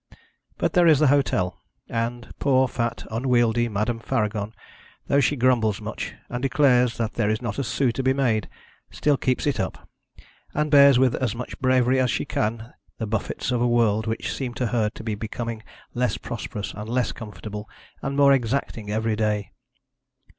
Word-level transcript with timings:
But 0.57 0.73
there 0.73 0.87
is 0.87 0.97
the 0.97 1.09
hotel; 1.13 1.59
and 1.87 2.27
poor 2.39 2.67
fat, 2.67 3.05
unwieldy 3.11 3.69
Madame 3.69 3.99
Faragon, 3.99 4.51
though 5.05 5.19
she 5.19 5.35
grumbles 5.35 5.79
much, 5.79 6.15
and 6.27 6.41
declares 6.41 6.97
that 6.97 7.13
there 7.13 7.29
is 7.29 7.39
not 7.39 7.59
a 7.59 7.63
sou 7.63 7.91
to 7.91 8.01
be 8.01 8.11
made, 8.11 8.49
still 8.89 9.15
keeps 9.15 9.45
it 9.45 9.59
up, 9.59 9.87
and 10.55 10.71
bears 10.71 10.97
with 10.97 11.13
as 11.17 11.35
much 11.35 11.55
bravery 11.59 11.99
as 11.99 12.09
she 12.09 12.25
can 12.25 12.73
the 12.97 13.05
buffets 13.05 13.51
of 13.51 13.61
a 13.61 13.67
world 13.67 14.07
which 14.07 14.33
seems 14.33 14.55
to 14.55 14.65
her 14.73 14.89
to 14.89 15.03
be 15.03 15.13
becoming 15.13 15.61
less 15.93 16.17
prosperous 16.17 16.73
and 16.73 16.89
less 16.89 17.11
comfortable 17.11 17.69
and 18.01 18.17
more 18.17 18.33
exacting 18.33 18.89
every 18.89 19.15
day. 19.15 19.51